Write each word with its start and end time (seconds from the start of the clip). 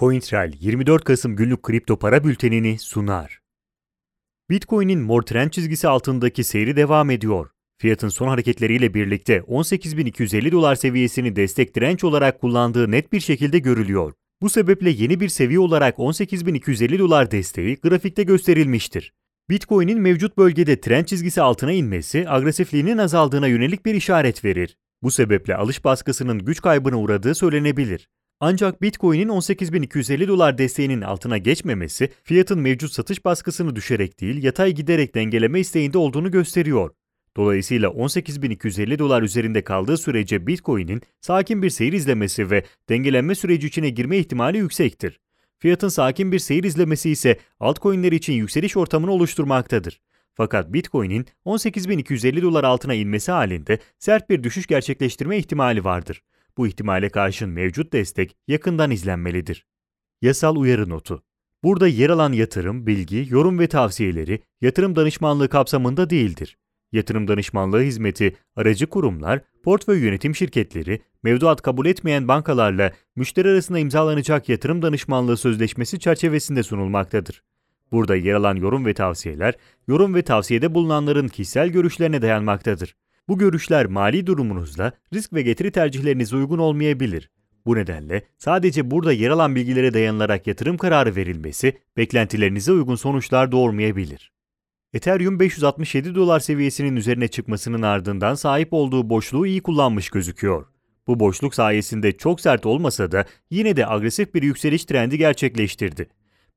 CoinTrail 0.00 0.52
24 0.60 1.04
Kasım 1.04 1.36
günlük 1.36 1.62
kripto 1.62 1.98
para 1.98 2.24
bültenini 2.24 2.78
sunar. 2.78 3.40
Bitcoin'in 4.50 5.00
mor 5.00 5.22
trend 5.22 5.50
çizgisi 5.50 5.88
altındaki 5.88 6.44
seyri 6.44 6.76
devam 6.76 7.10
ediyor. 7.10 7.50
Fiyatın 7.78 8.08
son 8.08 8.28
hareketleriyle 8.28 8.94
birlikte 8.94 9.38
18.250 9.38 10.52
dolar 10.52 10.74
seviyesini 10.74 11.36
destek 11.36 11.76
direnç 11.76 12.04
olarak 12.04 12.40
kullandığı 12.40 12.90
net 12.90 13.12
bir 13.12 13.20
şekilde 13.20 13.58
görülüyor. 13.58 14.12
Bu 14.42 14.50
sebeple 14.50 14.90
yeni 14.90 15.20
bir 15.20 15.28
seviye 15.28 15.58
olarak 15.58 15.96
18.250 15.96 16.98
dolar 16.98 17.30
desteği 17.30 17.76
grafikte 17.76 18.22
gösterilmiştir. 18.22 19.12
Bitcoin'in 19.50 20.00
mevcut 20.00 20.38
bölgede 20.38 20.80
trend 20.80 21.04
çizgisi 21.04 21.42
altına 21.42 21.72
inmesi 21.72 22.24
agresifliğinin 22.28 22.98
azaldığına 22.98 23.46
yönelik 23.46 23.86
bir 23.86 23.94
işaret 23.94 24.44
verir. 24.44 24.76
Bu 25.02 25.10
sebeple 25.10 25.56
alış 25.56 25.84
baskısının 25.84 26.38
güç 26.38 26.62
kaybına 26.62 26.98
uğradığı 26.98 27.34
söylenebilir. 27.34 28.08
Ancak 28.42 28.82
Bitcoin'in 28.82 29.28
18.250 29.28 30.28
dolar 30.28 30.58
desteğinin 30.58 31.00
altına 31.00 31.38
geçmemesi, 31.38 32.10
fiyatın 32.24 32.60
mevcut 32.60 32.92
satış 32.92 33.24
baskısını 33.24 33.76
düşerek 33.76 34.20
değil, 34.20 34.42
yatay 34.42 34.72
giderek 34.72 35.14
dengeleme 35.14 35.60
isteğinde 35.60 35.98
olduğunu 35.98 36.30
gösteriyor. 36.30 36.90
Dolayısıyla 37.36 37.88
18.250 37.88 38.98
dolar 38.98 39.22
üzerinde 39.22 39.64
kaldığı 39.64 39.96
sürece 39.98 40.46
Bitcoin'in 40.46 41.02
sakin 41.20 41.62
bir 41.62 41.70
seyir 41.70 41.92
izlemesi 41.92 42.50
ve 42.50 42.64
dengelenme 42.88 43.34
süreci 43.34 43.66
içine 43.66 43.90
girme 43.90 44.18
ihtimali 44.18 44.58
yüksektir. 44.58 45.20
Fiyatın 45.58 45.88
sakin 45.88 46.32
bir 46.32 46.38
seyir 46.38 46.64
izlemesi 46.64 47.10
ise 47.10 47.38
altcoin'ler 47.60 48.12
için 48.12 48.32
yükseliş 48.32 48.76
ortamını 48.76 49.10
oluşturmaktadır. 49.10 50.00
Fakat 50.34 50.72
Bitcoin'in 50.72 51.26
18.250 51.46 52.42
dolar 52.42 52.64
altına 52.64 52.94
inmesi 52.94 53.32
halinde 53.32 53.78
sert 53.98 54.30
bir 54.30 54.42
düşüş 54.42 54.66
gerçekleştirme 54.66 55.38
ihtimali 55.38 55.84
vardır. 55.84 56.22
Bu 56.60 56.66
ihtimale 56.66 57.08
karşın 57.08 57.48
mevcut 57.48 57.92
destek 57.92 58.36
yakından 58.48 58.90
izlenmelidir. 58.90 59.66
Yasal 60.22 60.56
uyarı 60.56 60.88
notu. 60.88 61.22
Burada 61.64 61.88
yer 61.88 62.10
alan 62.10 62.32
yatırım, 62.32 62.86
bilgi, 62.86 63.26
yorum 63.30 63.58
ve 63.58 63.66
tavsiyeleri 63.66 64.40
yatırım 64.60 64.96
danışmanlığı 64.96 65.48
kapsamında 65.48 66.10
değildir. 66.10 66.58
Yatırım 66.92 67.28
danışmanlığı 67.28 67.80
hizmeti 67.80 68.36
aracı 68.56 68.86
kurumlar, 68.86 69.40
portföy 69.62 70.04
yönetim 70.04 70.34
şirketleri, 70.34 71.02
mevduat 71.22 71.62
kabul 71.62 71.86
etmeyen 71.86 72.28
bankalarla 72.28 72.92
müşteri 73.16 73.48
arasında 73.48 73.78
imzalanacak 73.78 74.48
yatırım 74.48 74.82
danışmanlığı 74.82 75.36
sözleşmesi 75.36 75.98
çerçevesinde 75.98 76.62
sunulmaktadır. 76.62 77.42
Burada 77.92 78.16
yer 78.16 78.34
alan 78.34 78.56
yorum 78.56 78.86
ve 78.86 78.94
tavsiyeler, 78.94 79.54
yorum 79.88 80.14
ve 80.14 80.22
tavsiyede 80.22 80.74
bulunanların 80.74 81.28
kişisel 81.28 81.68
görüşlerine 81.68 82.22
dayanmaktadır. 82.22 82.96
Bu 83.28 83.38
görüşler 83.38 83.86
mali 83.86 84.26
durumunuzla 84.26 84.92
risk 85.14 85.32
ve 85.32 85.42
getiri 85.42 85.70
tercihlerinize 85.70 86.36
uygun 86.36 86.58
olmayabilir. 86.58 87.30
Bu 87.66 87.76
nedenle 87.76 88.22
sadece 88.38 88.90
burada 88.90 89.12
yer 89.12 89.30
alan 89.30 89.54
bilgilere 89.54 89.94
dayanılarak 89.94 90.46
yatırım 90.46 90.76
kararı 90.76 91.16
verilmesi 91.16 91.78
beklentilerinize 91.96 92.72
uygun 92.72 92.96
sonuçlar 92.96 93.52
doğurmayabilir. 93.52 94.32
Ethereum 94.92 95.40
567 95.40 96.14
dolar 96.14 96.40
seviyesinin 96.40 96.96
üzerine 96.96 97.28
çıkmasının 97.28 97.82
ardından 97.82 98.34
sahip 98.34 98.72
olduğu 98.72 99.10
boşluğu 99.10 99.46
iyi 99.46 99.62
kullanmış 99.62 100.10
gözüküyor. 100.10 100.66
Bu 101.06 101.20
boşluk 101.20 101.54
sayesinde 101.54 102.12
çok 102.12 102.40
sert 102.40 102.66
olmasa 102.66 103.12
da 103.12 103.24
yine 103.50 103.76
de 103.76 103.86
agresif 103.86 104.34
bir 104.34 104.42
yükseliş 104.42 104.84
trendi 104.84 105.18
gerçekleştirdi. 105.18 106.08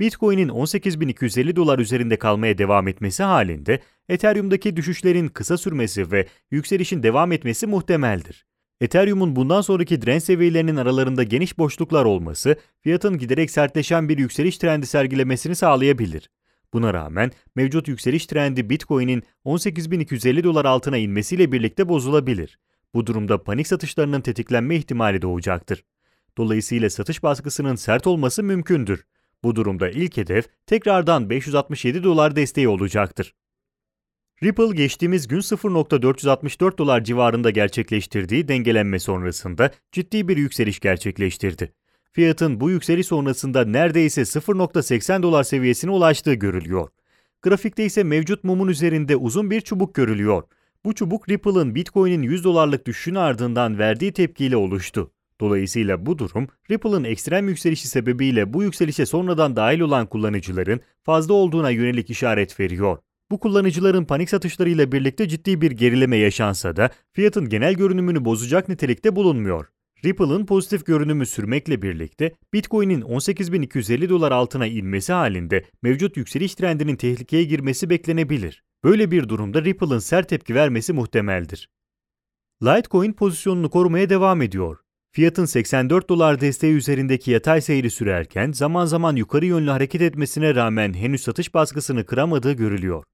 Bitcoin'in 0.00 0.48
18.250 0.48 1.56
dolar 1.56 1.78
üzerinde 1.78 2.16
kalmaya 2.16 2.58
devam 2.58 2.88
etmesi 2.88 3.22
halinde 3.22 3.80
Ethereum'daki 4.08 4.76
düşüşlerin 4.76 5.28
kısa 5.28 5.58
sürmesi 5.58 6.12
ve 6.12 6.26
yükselişin 6.50 7.02
devam 7.02 7.32
etmesi 7.32 7.66
muhtemeldir. 7.66 8.46
Ethereum'un 8.80 9.36
bundan 9.36 9.60
sonraki 9.60 10.02
direnç 10.02 10.22
seviyelerinin 10.22 10.76
aralarında 10.76 11.22
geniş 11.22 11.58
boşluklar 11.58 12.04
olması, 12.04 12.56
fiyatın 12.80 13.18
giderek 13.18 13.50
sertleşen 13.50 14.08
bir 14.08 14.18
yükseliş 14.18 14.58
trendi 14.58 14.86
sergilemesini 14.86 15.56
sağlayabilir. 15.56 16.30
Buna 16.72 16.94
rağmen 16.94 17.30
mevcut 17.54 17.88
yükseliş 17.88 18.26
trendi 18.26 18.70
Bitcoin'in 18.70 19.22
18.250 19.44 20.44
dolar 20.44 20.64
altına 20.64 20.96
inmesiyle 20.96 21.52
birlikte 21.52 21.88
bozulabilir. 21.88 22.58
Bu 22.94 23.06
durumda 23.06 23.42
panik 23.42 23.66
satışlarının 23.66 24.20
tetiklenme 24.20 24.76
ihtimali 24.76 25.22
doğacaktır. 25.22 25.84
Dolayısıyla 26.38 26.90
satış 26.90 27.22
baskısının 27.22 27.74
sert 27.74 28.06
olması 28.06 28.42
mümkündür. 28.42 29.04
Bu 29.44 29.56
durumda 29.56 29.90
ilk 29.90 30.16
hedef 30.16 30.48
tekrardan 30.66 31.30
567 31.30 32.02
dolar 32.02 32.36
desteği 32.36 32.68
olacaktır. 32.68 33.34
Ripple 34.42 34.76
geçtiğimiz 34.76 35.28
gün 35.28 35.40
0.464 35.40 36.78
dolar 36.78 37.04
civarında 37.04 37.50
gerçekleştirdiği 37.50 38.48
dengelenme 38.48 38.98
sonrasında 38.98 39.70
ciddi 39.92 40.28
bir 40.28 40.36
yükseliş 40.36 40.80
gerçekleştirdi. 40.80 41.72
Fiyatın 42.12 42.60
bu 42.60 42.70
yükseliş 42.70 43.06
sonrasında 43.06 43.64
neredeyse 43.64 44.20
0.80 44.20 45.22
dolar 45.22 45.44
seviyesine 45.44 45.90
ulaştığı 45.90 46.34
görülüyor. 46.34 46.88
Grafikte 47.42 47.84
ise 47.84 48.02
mevcut 48.02 48.44
mumun 48.44 48.68
üzerinde 48.68 49.16
uzun 49.16 49.50
bir 49.50 49.60
çubuk 49.60 49.94
görülüyor. 49.94 50.42
Bu 50.84 50.94
çubuk 50.94 51.28
Ripple'ın 51.28 51.74
Bitcoin'in 51.74 52.22
100 52.22 52.44
dolarlık 52.44 52.86
düşüşün 52.86 53.14
ardından 53.14 53.78
verdiği 53.78 54.12
tepkiyle 54.12 54.56
oluştu. 54.56 55.10
Dolayısıyla 55.42 56.06
bu 56.06 56.18
durum 56.18 56.48
Ripple'ın 56.70 57.04
ekstrem 57.04 57.48
yükselişi 57.48 57.88
sebebiyle 57.88 58.52
bu 58.52 58.62
yükselişe 58.62 59.06
sonradan 59.06 59.56
dahil 59.56 59.80
olan 59.80 60.06
kullanıcıların 60.06 60.80
fazla 61.02 61.34
olduğuna 61.34 61.70
yönelik 61.70 62.10
işaret 62.10 62.60
veriyor. 62.60 62.98
Bu 63.30 63.40
kullanıcıların 63.40 64.04
panik 64.04 64.30
satışlarıyla 64.30 64.92
birlikte 64.92 65.28
ciddi 65.28 65.60
bir 65.60 65.70
gerileme 65.70 66.16
yaşansa 66.16 66.76
da 66.76 66.90
fiyatın 67.12 67.48
genel 67.48 67.74
görünümünü 67.74 68.24
bozacak 68.24 68.68
nitelikte 68.68 69.16
bulunmuyor. 69.16 69.66
Ripple'ın 70.04 70.46
pozitif 70.46 70.86
görünümü 70.86 71.26
sürmekle 71.26 71.82
birlikte 71.82 72.32
Bitcoin'in 72.52 73.00
18.250 73.00 74.08
dolar 74.08 74.32
altına 74.32 74.66
inmesi 74.66 75.12
halinde 75.12 75.64
mevcut 75.82 76.16
yükseliş 76.16 76.54
trendinin 76.54 76.96
tehlikeye 76.96 77.44
girmesi 77.44 77.90
beklenebilir. 77.90 78.64
Böyle 78.84 79.10
bir 79.10 79.28
durumda 79.28 79.64
Ripple'ın 79.64 79.98
sert 79.98 80.28
tepki 80.28 80.54
vermesi 80.54 80.92
muhtemeldir. 80.92 81.68
Litecoin 82.62 83.12
pozisyonunu 83.12 83.70
korumaya 83.70 84.10
devam 84.10 84.42
ediyor. 84.42 84.81
Fiyatın 85.14 85.44
84 85.44 86.08
dolar 86.08 86.40
desteği 86.40 86.74
üzerindeki 86.74 87.30
yatay 87.30 87.60
seyri 87.60 87.90
sürerken 87.90 88.52
zaman 88.52 88.86
zaman 88.86 89.16
yukarı 89.16 89.46
yönlü 89.46 89.70
hareket 89.70 90.02
etmesine 90.02 90.54
rağmen 90.54 90.94
henüz 90.94 91.22
satış 91.22 91.54
baskısını 91.54 92.06
kıramadığı 92.06 92.52
görülüyor. 92.52 93.04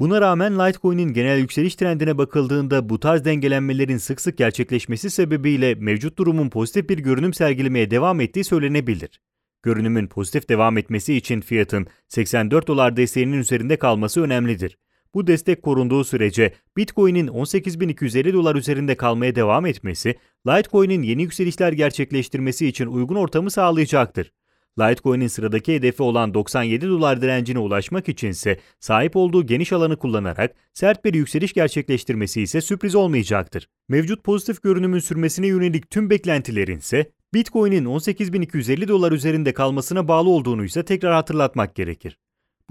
Buna 0.00 0.20
rağmen 0.20 0.58
Litecoin'in 0.58 1.12
genel 1.12 1.38
yükseliş 1.38 1.74
trendine 1.74 2.18
bakıldığında 2.18 2.88
bu 2.88 3.00
tarz 3.00 3.24
dengelenmelerin 3.24 3.96
sık 3.96 4.20
sık 4.20 4.38
gerçekleşmesi 4.38 5.10
sebebiyle 5.10 5.74
mevcut 5.74 6.18
durumun 6.18 6.50
pozitif 6.50 6.88
bir 6.88 6.98
görünüm 6.98 7.34
sergilemeye 7.34 7.90
devam 7.90 8.20
ettiği 8.20 8.44
söylenebilir. 8.44 9.20
Görünümün 9.62 10.06
pozitif 10.06 10.48
devam 10.48 10.78
etmesi 10.78 11.14
için 11.14 11.40
fiyatın 11.40 11.86
84 12.08 12.66
dolar 12.66 12.96
desteğinin 12.96 13.38
üzerinde 13.38 13.76
kalması 13.76 14.22
önemlidir. 14.22 14.76
Bu 15.14 15.26
destek 15.26 15.62
korunduğu 15.62 16.04
sürece 16.04 16.52
Bitcoin'in 16.76 17.26
18.250 17.26 18.32
dolar 18.32 18.56
üzerinde 18.56 18.94
kalmaya 18.94 19.34
devam 19.34 19.66
etmesi, 19.66 20.14
Litecoin'in 20.46 21.02
yeni 21.02 21.22
yükselişler 21.22 21.72
gerçekleştirmesi 21.72 22.66
için 22.66 22.86
uygun 22.86 23.16
ortamı 23.16 23.50
sağlayacaktır. 23.50 24.32
Litecoin'in 24.78 25.26
sıradaki 25.26 25.74
hedefi 25.74 26.02
olan 26.02 26.34
97 26.34 26.88
dolar 26.88 27.22
direncine 27.22 27.58
ulaşmak 27.58 28.08
içinse 28.08 28.58
sahip 28.80 29.16
olduğu 29.16 29.46
geniş 29.46 29.72
alanı 29.72 29.96
kullanarak 29.96 30.54
sert 30.74 31.04
bir 31.04 31.14
yükseliş 31.14 31.52
gerçekleştirmesi 31.52 32.42
ise 32.42 32.60
sürpriz 32.60 32.94
olmayacaktır. 32.94 33.68
Mevcut 33.88 34.24
pozitif 34.24 34.62
görünümün 34.62 34.98
sürmesine 34.98 35.46
yönelik 35.46 35.90
tüm 35.90 36.10
beklentilerin 36.10 36.78
ise 36.78 37.10
Bitcoin'in 37.34 37.84
18.250 37.84 38.88
dolar 38.88 39.12
üzerinde 39.12 39.52
kalmasına 39.52 40.08
bağlı 40.08 40.30
olduğunu 40.30 40.64
ise 40.64 40.84
tekrar 40.84 41.14
hatırlatmak 41.14 41.74
gerekir. 41.74 42.18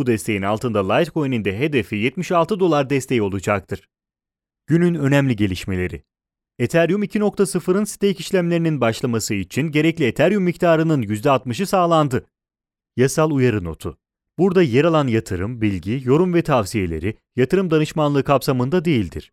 Bu 0.00 0.06
desteğin 0.06 0.42
altında 0.42 0.92
Litecoin'in 0.92 1.44
de 1.44 1.58
hedefi 1.58 1.96
76 1.96 2.60
dolar 2.60 2.90
desteği 2.90 3.22
olacaktır. 3.22 3.88
Günün 4.66 4.94
önemli 4.94 5.36
gelişmeleri 5.36 6.02
Ethereum 6.58 7.02
2.0'ın 7.02 7.84
stake 7.84 8.18
işlemlerinin 8.18 8.80
başlaması 8.80 9.34
için 9.34 9.62
gerekli 9.62 10.04
Ethereum 10.04 10.42
miktarının 10.42 11.02
%60'ı 11.02 11.66
sağlandı. 11.66 12.26
Yasal 12.96 13.30
uyarı 13.30 13.64
notu. 13.64 13.98
Burada 14.38 14.62
yer 14.62 14.84
alan 14.84 15.06
yatırım, 15.06 15.60
bilgi, 15.60 16.00
yorum 16.04 16.34
ve 16.34 16.42
tavsiyeleri 16.42 17.16
yatırım 17.36 17.70
danışmanlığı 17.70 18.24
kapsamında 18.24 18.84
değildir. 18.84 19.32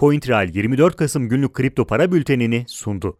CoinTrail 0.00 0.54
24 0.54 0.96
Kasım 0.96 1.28
günlük 1.28 1.54
kripto 1.54 1.86
para 1.86 2.12
bültenini 2.12 2.64
sundu. 2.68 3.18